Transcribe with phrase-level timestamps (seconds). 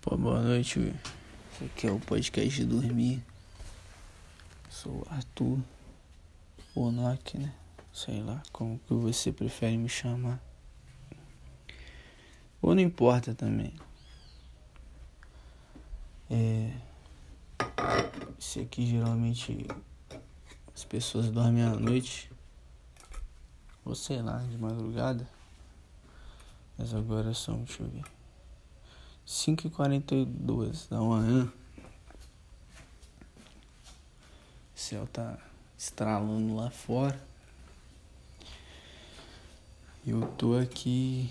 [0.00, 0.94] Boa noite.
[1.52, 3.22] Esse aqui é o podcast de dormir.
[4.70, 5.58] Sou Arthur
[6.72, 7.52] Bonock, né?
[7.92, 10.40] Sei lá como que você prefere me chamar.
[12.62, 13.74] Ou não importa também.
[16.30, 16.72] É.
[18.38, 19.66] Esse aqui geralmente
[20.74, 22.30] as pessoas dormem à noite.
[23.84, 25.28] Ou sei lá, de madrugada.
[26.78, 28.17] Mas agora são, deixa eu ver.
[29.28, 31.52] 5h42 da manhã.
[34.74, 35.38] O céu tá
[35.76, 37.20] estralando lá fora.
[40.06, 41.30] E eu tô aqui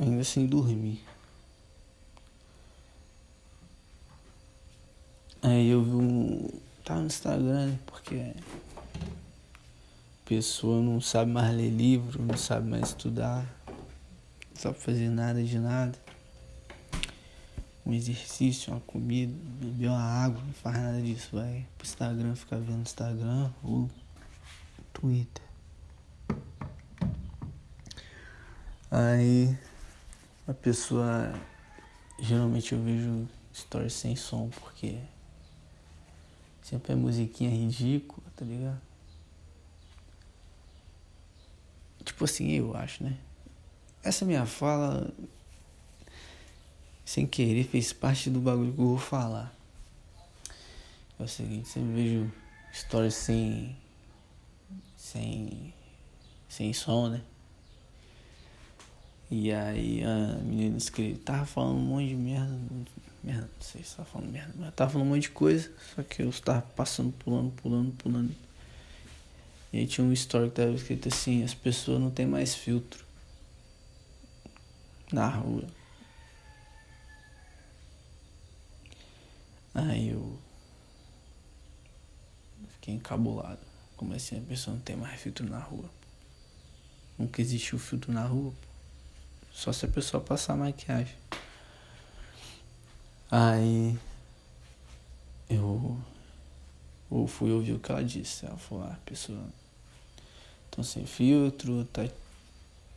[0.00, 1.00] ainda sem dormir.
[5.40, 6.48] Aí eu vi um.
[6.84, 8.34] Tá no Instagram, porque
[10.24, 13.46] pessoa não sabe mais ler livro, não sabe mais estudar,
[14.50, 16.03] não sabe fazer nada de nada
[17.86, 22.56] um exercício, uma comida, beber uma água, não faz nada disso, vai pro Instagram, ficar
[22.56, 23.90] vendo Instagram ou
[24.92, 25.44] Twitter.
[28.90, 29.56] Aí
[30.46, 31.32] a pessoa
[32.18, 34.98] geralmente eu vejo stories sem som porque
[36.62, 38.80] sempre é musiquinha ridícula, tá ligado?
[42.04, 43.16] Tipo assim, eu acho, né?
[44.02, 45.12] Essa minha fala
[47.04, 49.54] sem querer, fez parte do bagulho que eu vou falar.
[51.18, 52.32] É o seguinte, sempre vejo
[52.72, 53.76] histórias sem.
[54.96, 55.72] sem.
[56.48, 57.20] sem som, né?
[59.30, 62.58] E aí a menina escreveu, tava falando um monte de merda.
[63.22, 66.02] Merda, não sei se tava falando merda, mas tava falando um monte de coisa, só
[66.02, 68.34] que eu estava passando, pulando, pulando, pulando.
[69.72, 73.04] E aí tinha um story que tava escrito assim, as pessoas não tem mais filtro
[75.12, 75.64] na rua.
[79.74, 80.38] Aí eu
[82.74, 83.60] fiquei encabulado.
[84.14, 85.90] Assim a pessoa não tem mais filtro na rua?
[87.18, 88.52] Nunca existiu filtro na rua.
[89.52, 91.16] Só se a pessoa passar maquiagem.
[93.30, 93.98] Aí
[95.48, 95.98] eu,
[97.10, 98.46] eu fui ouvir o que ela disse.
[98.46, 99.42] Ela falou, ah, a pessoa
[100.70, 102.06] tá sem filtro, tá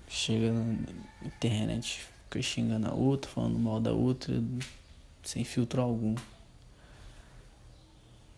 [0.07, 0.75] chega na
[1.25, 4.33] internet, fica xingando a outra, falando mal da outra,
[5.23, 6.15] sem filtro algum.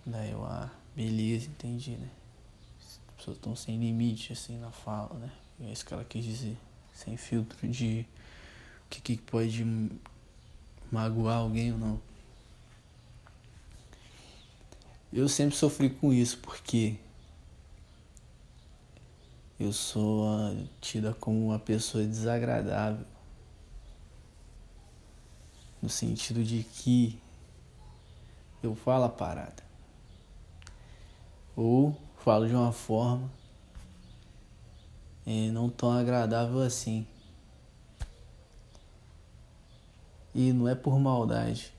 [0.09, 2.09] Daí eu, ah, beleza, entendi, né?
[2.79, 5.31] As pessoas estão sem limite, assim, na fala, né?
[5.61, 6.57] É isso que ela quis dizer.
[6.95, 8.07] Sem filtro de
[8.85, 9.63] o que, que pode
[10.91, 12.01] magoar alguém ou não.
[15.13, 16.97] Eu sempre sofri com isso, porque
[19.59, 20.27] eu sou
[20.81, 23.05] tida como uma pessoa desagradável.
[25.79, 27.19] No sentido de que
[28.63, 29.68] eu falo a parada
[31.55, 33.29] ou falo de uma forma
[35.25, 37.05] é, não tão agradável assim.
[40.33, 41.71] E não é por maldade,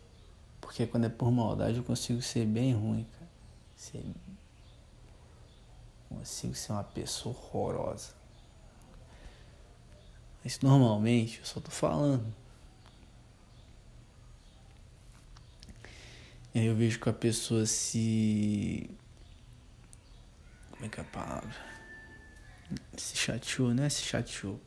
[0.60, 3.30] porque quando é por maldade eu consigo ser bem ruim, cara.
[3.74, 4.04] Ser...
[6.08, 8.14] Consigo ser uma pessoa horrorosa.
[10.44, 12.32] Mas normalmente eu só tô falando.
[16.54, 18.90] Eu vejo que a pessoa se
[20.80, 21.54] como é que é a palavra?
[22.96, 23.90] Se chateou, né?
[23.90, 24.58] Se chateou.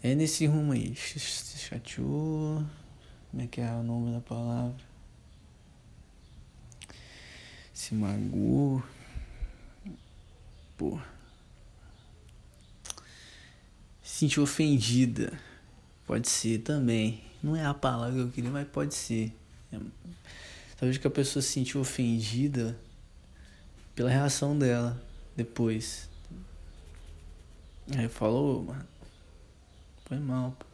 [0.00, 0.94] É nesse rumo aí.
[0.94, 1.18] Se
[1.58, 2.64] chateou.
[3.30, 4.76] Como é que é o nome da palavra?
[7.72, 8.80] Se magoou.
[10.78, 11.00] Pô.
[14.04, 15.36] Se sentiu ofendida.
[16.06, 17.24] Pode ser também.
[17.42, 19.34] Não é a palavra que eu queria, mas pode ser.
[19.72, 19.80] É...
[20.78, 22.78] Talvez que a pessoa se sentiu ofendida
[23.94, 25.00] pela reação dela
[25.36, 26.08] depois.
[27.96, 28.86] Aí falou, mano,
[30.06, 30.56] foi mal.
[30.58, 30.66] Pô.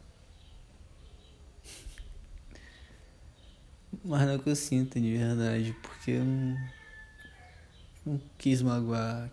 [4.03, 6.57] Mas não é o que eu sinto de verdade, porque eu não,
[8.05, 9.29] não quis magoar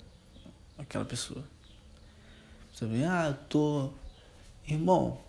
[0.76, 1.44] aquela pessoa.
[2.72, 3.90] Você vem, ah, tô.
[4.66, 5.20] Irmão,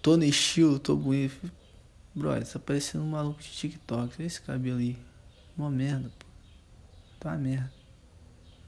[0.00, 1.50] tô no estilo, tô bonito.
[2.14, 4.14] Brother, tá parecendo um maluco de TikTok.
[4.18, 4.96] Olha esse cabelo aí.
[5.56, 6.25] Uma merda, pô.
[7.18, 7.72] Tá merda.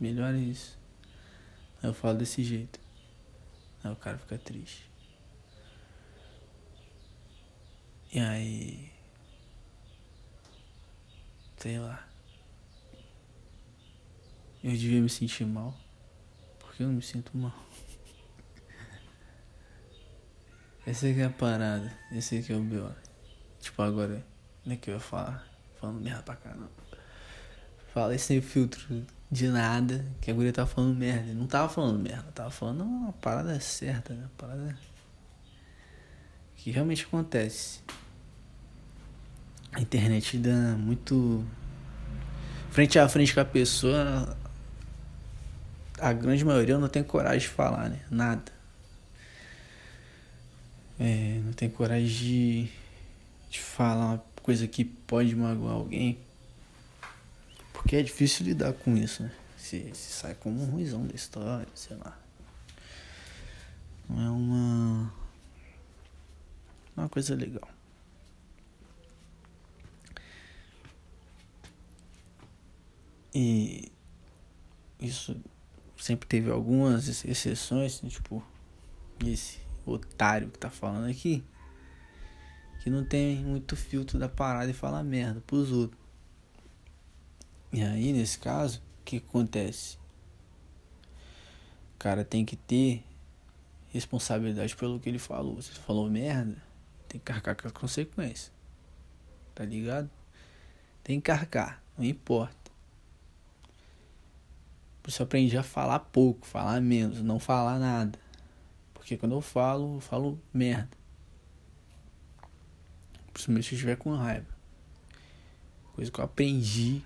[0.00, 0.78] Melhor é isso.
[1.82, 2.80] Aí eu falo desse jeito.
[3.82, 4.88] Aí o cara fica triste.
[8.12, 8.90] E aí.
[11.56, 12.08] Sei lá.
[14.62, 15.76] Eu devia me sentir mal.
[16.58, 17.54] Porque eu não me sinto mal.
[20.86, 21.96] Essa aqui é a parada.
[22.12, 22.92] Esse aqui é o B.O.
[23.60, 24.24] Tipo, agora,
[24.62, 25.46] como é que eu ia falar?
[25.80, 26.87] Falando merda pra caramba.
[27.92, 31.32] Falei sem filtro de nada, que a guria tava falando merda.
[31.32, 34.22] Não tava falando merda, tava falando uma parada certa, né?
[34.22, 34.78] Uma parada
[36.56, 37.80] que realmente acontece.
[39.72, 41.44] A internet dá muito.
[42.70, 44.36] Frente a frente com a pessoa,
[45.98, 48.00] a grande maioria não tem coragem de falar, né?
[48.10, 48.52] Nada.
[50.98, 52.68] É, não tem coragem de,
[53.50, 56.18] de falar uma coisa que pode magoar alguém.
[57.78, 59.30] Porque é difícil lidar com isso, né?
[59.56, 62.18] Se, se sai como um ruizão da história, sei lá.
[64.08, 65.14] Não é uma.
[66.96, 67.68] É uma coisa legal.
[73.32, 73.92] E
[74.98, 75.40] isso
[75.96, 78.10] sempre teve algumas exceções, né?
[78.10, 78.44] tipo
[79.24, 81.44] esse otário que tá falando aqui,
[82.80, 86.07] que não tem muito filtro da parada e fala merda pros outros.
[87.72, 89.98] E aí, nesse caso, o que acontece?
[91.94, 93.04] O cara tem que ter
[93.88, 95.56] responsabilidade pelo que ele falou.
[95.56, 96.56] Você falou merda,
[97.08, 98.52] tem que carcar com as consequências.
[99.54, 100.08] Tá ligado?
[101.02, 102.70] Tem que carcar, não importa.
[105.02, 108.18] Por isso eu aprendi a falar pouco, falar menos, não falar nada.
[108.94, 110.96] Porque quando eu falo, eu falo merda.
[113.32, 114.46] Principalmente se eu estiver com raiva.
[115.94, 117.02] Coisa que eu aprendi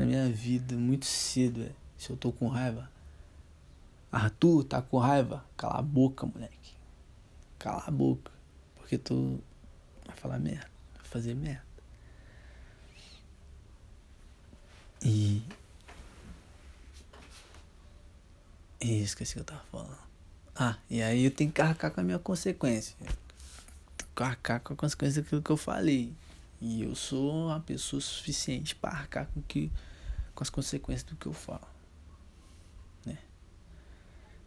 [0.00, 1.70] na minha vida muito cedo.
[1.96, 2.90] Se eu tô com raiva.
[4.10, 5.44] Arthur, tá com raiva?
[5.56, 6.74] Cala a boca, moleque.
[7.58, 8.32] Cala a boca.
[8.76, 9.40] Porque tu
[10.06, 10.68] vai falar merda.
[10.96, 11.64] Vai fazer merda.
[15.02, 15.42] E.
[18.80, 19.98] E esqueci o que eu tava falando.
[20.56, 22.96] Ah, e aí eu tenho que arcar com a minha consequência.
[24.16, 26.12] Arcar com a consequência daquilo que eu falei.
[26.60, 29.72] E eu sou uma pessoa suficiente para arcar com, que,
[30.40, 31.68] com as consequências do que eu falo.
[33.04, 33.18] Né?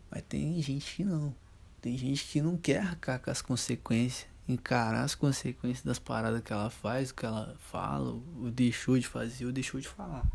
[0.09, 1.35] Mas tem gente que não.
[1.79, 6.51] Tem gente que não quer arcar com as consequências, encarar as consequências das paradas que
[6.51, 10.25] ela faz, o que ela fala, ou deixou de fazer, ou deixou de falar.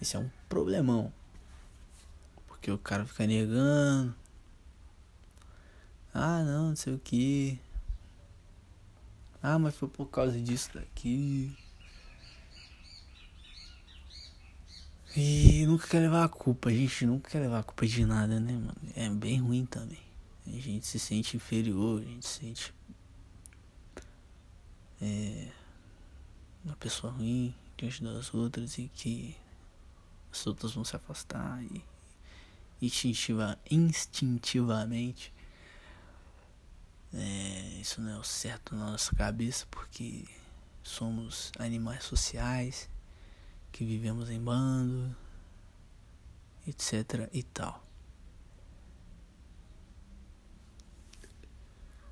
[0.00, 1.12] Esse é um problemão.
[2.46, 4.14] Porque o cara fica negando.
[6.14, 7.60] Ah, não, não sei o que.
[9.42, 11.54] Ah, mas foi por causa disso daqui.
[15.20, 18.38] E nunca quer levar a culpa, a gente nunca quer levar a culpa de nada,
[18.38, 18.76] né, mano?
[18.94, 19.98] É bem ruim também.
[20.46, 22.74] A gente se sente inferior, a gente se sente.
[25.02, 25.48] É.
[26.64, 29.36] Uma pessoa ruim diante das outras e que
[30.30, 31.82] as outras vão se afastar e
[32.80, 35.34] instintiva, instintivamente.
[37.12, 40.26] É, isso não é o certo na nossa cabeça porque
[40.80, 42.88] somos animais sociais
[43.72, 45.14] que vivemos em bando,
[46.66, 47.84] etc e tal.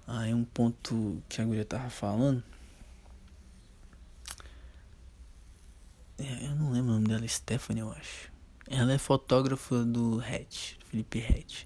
[0.07, 2.43] Aí um ponto que a guria tava falando.
[6.19, 8.31] É, eu não lembro o nome dela, Stephanie, eu acho.
[8.69, 11.65] Ela é fotógrafa do Hatch, Felipe Hatch.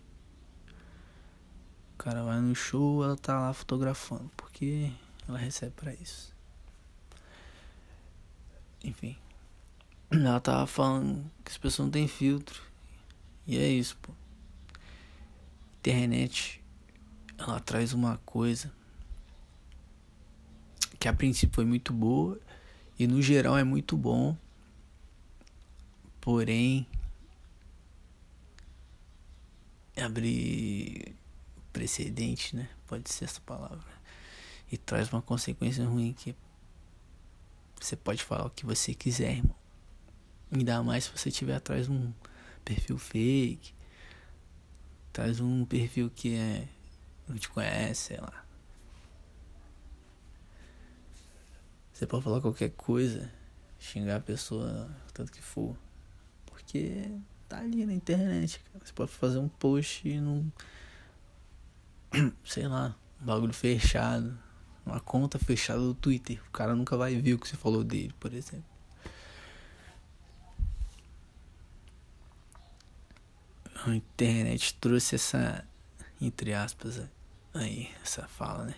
[1.94, 4.90] O cara vai no show, ela tá lá fotografando, porque
[5.28, 6.35] ela recebe para isso.
[8.82, 9.16] Enfim.
[10.11, 12.62] Ela tava falando que as pessoas não têm filtro.
[13.47, 14.12] E é isso, pô.
[15.79, 16.62] Internet,
[17.38, 18.73] ela traz uma coisa
[20.99, 22.38] que a princípio foi muito boa
[22.99, 24.37] e no geral é muito bom
[26.21, 26.87] Porém,
[29.97, 31.17] abrir
[31.73, 32.69] precedente, né?
[32.87, 33.90] Pode ser essa palavra.
[34.71, 36.37] E traz uma consequência ruim que
[37.81, 39.60] você pode falar o que você quiser, irmão.
[40.52, 42.12] Ainda mais se você tiver atrás de um
[42.64, 43.73] perfil fake.
[45.12, 46.69] Traz um perfil que é.
[47.28, 48.45] Não te conhece, sei lá.
[51.92, 53.30] Você pode falar qualquer coisa,
[53.78, 55.76] xingar a pessoa, tanto que for.
[56.47, 57.11] Porque
[57.49, 58.85] tá ali na internet, cara.
[58.85, 60.50] Você pode fazer um post num.
[62.45, 64.37] Sei lá, um bagulho fechado.
[64.85, 66.40] Uma conta fechada do Twitter.
[66.49, 68.70] O cara nunca vai ver o que você falou dele, por exemplo.
[73.87, 75.66] a internet trouxe essa,
[76.20, 77.00] entre aspas,
[77.54, 78.75] aí, essa fala, né?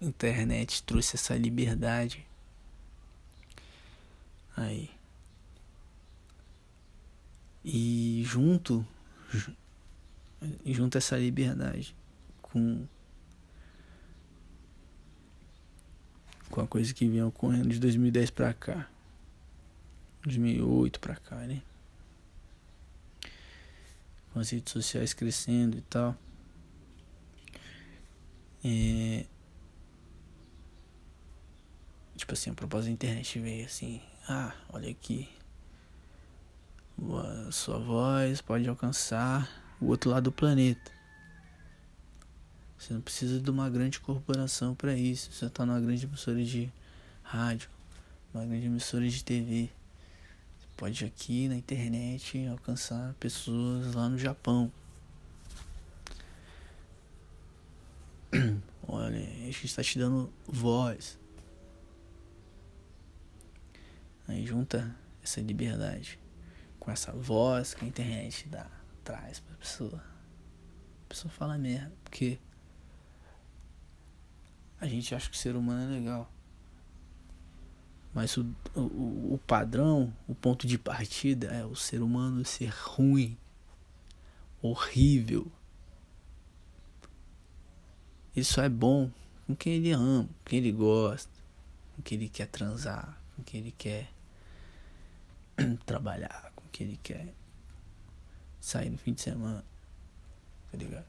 [0.00, 2.26] Internet trouxe essa liberdade.
[4.56, 4.90] Aí.
[7.64, 8.86] E junto,
[10.66, 11.96] junto essa liberdade
[12.42, 12.86] com
[16.50, 18.88] com a coisa que vinha ocorrendo de 2010 para cá.
[20.22, 21.62] 2008 para cá, né?
[24.34, 26.14] Com as redes sociais crescendo e tal.
[28.64, 29.24] É...
[32.16, 35.28] Tipo assim, a propósito da internet veio assim, ah, olha aqui.
[37.46, 39.48] A sua voz pode alcançar
[39.80, 40.92] o outro lado do planeta.
[42.76, 45.32] Você não precisa de uma grande corporação para isso.
[45.32, 46.72] Você está numa grande emissora de
[47.22, 47.70] rádio,
[48.32, 49.70] uma grande emissora de TV.
[50.76, 54.72] Pode aqui na internet alcançar pessoas lá no Japão.
[58.86, 61.16] Olha, a gente está te dando voz.
[64.26, 66.18] Aí junta essa liberdade
[66.80, 68.68] com essa voz que a internet dá,
[69.04, 70.04] traz pra pessoa.
[71.04, 72.38] A pessoa fala merda, porque
[74.80, 76.33] a gente acha que o ser humano é legal.
[78.14, 83.36] Mas o, o, o padrão, o ponto de partida é o ser humano ser ruim,
[84.62, 85.50] horrível.
[88.36, 89.10] Isso é bom
[89.46, 91.30] com quem ele ama, com quem ele gosta,
[91.96, 94.08] com quem ele quer transar, com quem ele quer
[95.84, 97.34] trabalhar, com quem ele quer
[98.60, 99.64] sair no fim de semana.
[100.70, 101.06] Tá ligado?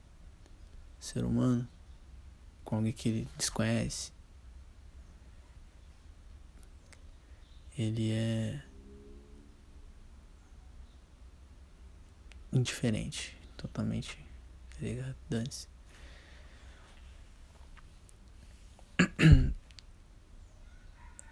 [0.99, 1.67] Ser humano
[2.63, 4.11] com alguém que ele desconhece.
[7.77, 8.63] Ele é
[12.51, 14.17] indiferente, totalmente,
[14.69, 15.15] tá ligado?
[15.29, 15.67] Dane-se.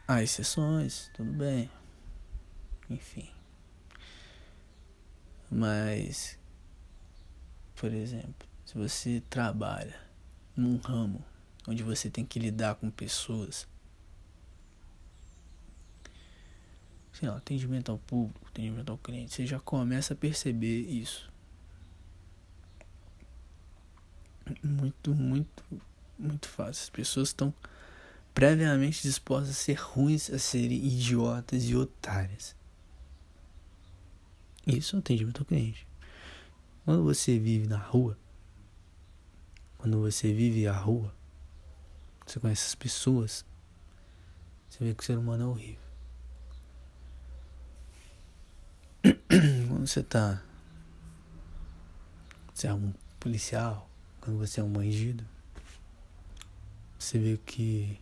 [0.05, 1.71] Há exceções, tudo bem.
[2.89, 3.29] Enfim.
[5.49, 6.37] Mas,
[7.75, 9.95] por exemplo, se você trabalha
[10.55, 11.23] num ramo
[11.67, 13.67] onde você tem que lidar com pessoas,
[17.29, 21.31] lá, atendimento ao público, atendimento ao cliente, você já começa a perceber isso.
[24.61, 25.63] Muito, muito,
[26.17, 26.83] muito fácil.
[26.83, 27.53] As pessoas estão
[28.33, 32.55] previamente dispostas a ser ruins, a serem idiotas e otárias.
[34.65, 35.87] Isso é atendimento ao cliente.
[36.85, 38.17] Quando você vive na rua,
[39.77, 41.13] quando você vive a rua,
[42.25, 43.45] você conhece as pessoas,
[44.69, 45.82] você vê que o ser humano é horrível.
[49.83, 50.41] Quando você tá.
[52.53, 53.89] Você é um policial,
[54.21, 55.25] quando você é um bandido,
[56.97, 57.99] você vê que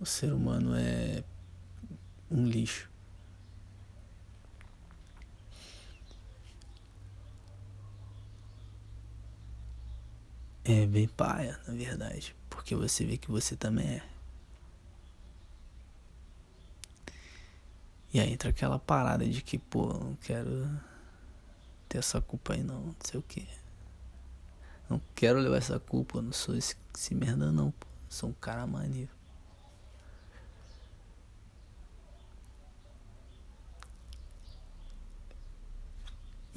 [0.00, 1.22] o ser humano é
[2.30, 2.88] um lixo.
[10.64, 14.11] É bem paia, na verdade, porque você vê que você também é.
[18.12, 20.68] E aí entra aquela parada de que, pô, não quero
[21.88, 23.46] ter essa culpa aí não, não sei o que.
[24.88, 27.86] Não quero levar essa culpa, não sou esse, esse merda não, pô.
[28.08, 29.10] Sou um cara maneiro.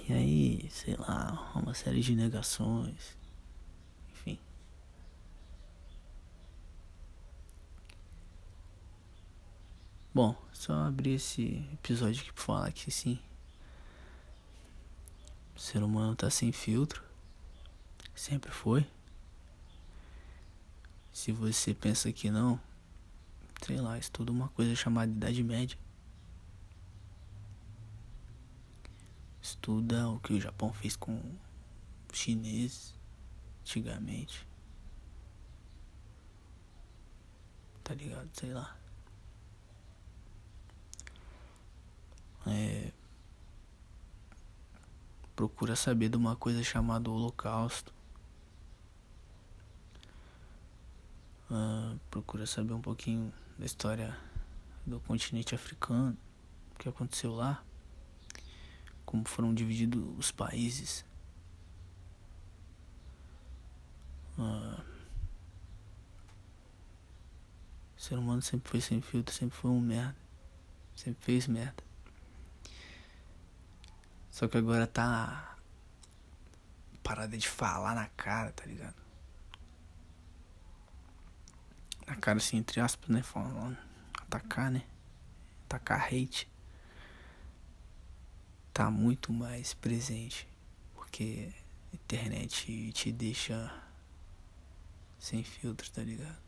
[0.08, 3.18] E aí, sei lá, uma série de negações.
[4.12, 4.38] Enfim.
[10.16, 13.20] Bom, só abrir esse episódio aqui pra falar que sim.
[15.54, 17.04] O ser humano tá sem filtro.
[18.16, 18.90] Sempre foi.
[21.12, 22.58] Se você pensa que não,
[23.62, 25.78] sei lá, estuda uma coisa chamada Idade Média.
[29.42, 31.20] Estuda o que o Japão fez com
[32.10, 32.98] os chineses
[33.64, 34.48] antigamente.
[37.84, 38.30] Tá ligado?
[38.32, 38.85] Sei lá.
[42.48, 42.92] É,
[45.36, 47.94] procura saber de uma coisa chamada Holocausto.
[51.50, 54.18] Uh, procura saber um pouquinho da história
[54.86, 56.18] do continente africano,
[56.74, 57.64] o que aconteceu lá
[59.16, 61.06] como foram divididos os países.
[64.38, 64.84] Ah,
[67.96, 70.18] o ser humano sempre foi sem filtro, sempre foi um merda.
[70.96, 71.85] Sempre fez merda.
[74.36, 75.58] Só que agora tá
[77.02, 79.02] parada de falar na cara, tá ligado?
[82.06, 83.24] Na cara assim, entre aspas, né?
[83.24, 83.78] Falando,
[84.24, 84.84] atacar, né?
[85.64, 86.52] Atacar hate
[88.74, 90.46] tá muito mais presente,
[90.94, 91.54] porque
[91.94, 93.74] a internet te deixa
[95.18, 96.44] sem filtro, tá ligado?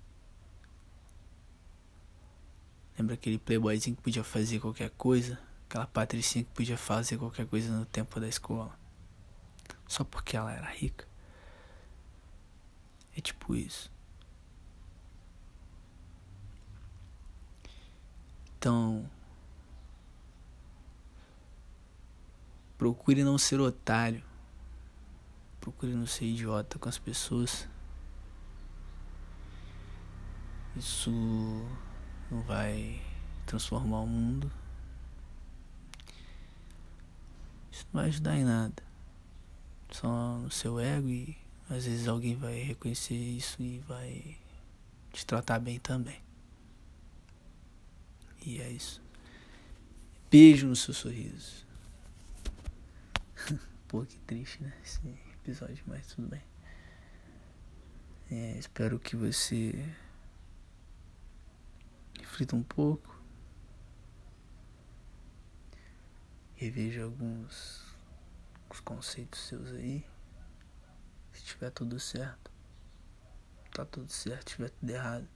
[3.00, 5.47] Lembra aquele playboyzinho que podia fazer qualquer coisa?
[5.70, 8.74] Aquela patricinha que podia fazer qualquer coisa no tempo da escola?
[9.86, 11.06] Só porque ela era rica?
[13.16, 13.92] É tipo isso.
[18.58, 19.10] Então,
[22.78, 24.24] procure não ser otário.
[25.60, 27.68] Procure não ser idiota com as pessoas.
[30.78, 31.12] Isso
[32.32, 33.02] não vai
[33.46, 34.50] transformar o mundo.
[37.78, 38.84] Isso não vai ajudar em nada.
[39.92, 41.38] Só no seu ego e
[41.70, 44.36] às vezes alguém vai reconhecer isso e vai
[45.14, 46.20] te tratar bem também.
[48.44, 49.00] E é isso.
[50.32, 51.68] Beijo no seu sorriso.
[53.88, 54.74] Pô, que triste, né?
[54.84, 55.00] Esse
[55.36, 56.42] episódio, mas tudo bem.
[58.32, 59.88] É, espero que você
[62.20, 63.17] reflita um pouco.
[66.58, 67.86] Reveja alguns
[68.70, 70.04] os conceitos seus aí.
[71.32, 72.52] Se tiver tudo certo,
[73.72, 74.50] tá tudo certo.
[74.50, 75.28] Se tiver tudo errado,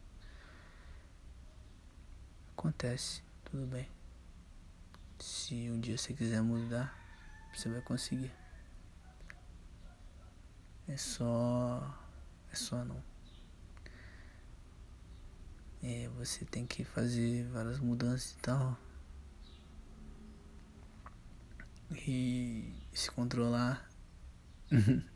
[2.58, 3.88] acontece, tudo bem.
[5.20, 6.92] Se um dia você quiser mudar,
[7.54, 8.34] você vai conseguir.
[10.88, 11.98] É só.
[12.52, 13.04] É só não.
[15.84, 18.76] É, você tem que fazer várias mudanças e tal.
[21.92, 23.90] E se controlar.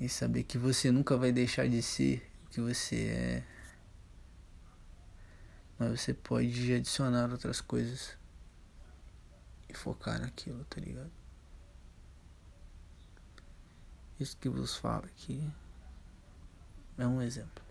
[0.00, 3.44] e saber que você nunca vai deixar de ser o que você é.
[5.78, 8.16] Mas você pode adicionar outras coisas
[9.68, 11.10] e focar naquilo, tá ligado?
[14.18, 15.48] Isso que vos falo aqui
[16.96, 17.64] é um exemplo.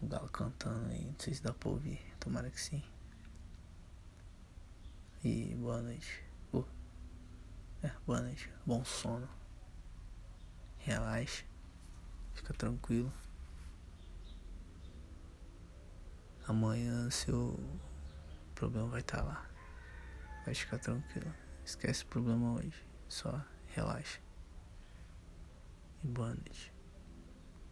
[0.00, 2.82] O galo cantando aí, não sei se dá pra ouvir, tomara que sim.
[5.24, 6.22] E boa noite.
[6.52, 6.62] Uh,
[7.82, 9.26] é, boa noite, bom sono.
[10.76, 11.46] Relaxa,
[12.34, 13.10] fica tranquilo.
[16.46, 17.58] Amanhã seu
[18.54, 19.50] problema vai estar tá lá.
[20.44, 21.32] Vai ficar tranquilo.
[21.64, 22.86] Esquece o problema hoje.
[23.08, 24.20] Só relaxa.
[26.02, 26.73] E boa noite.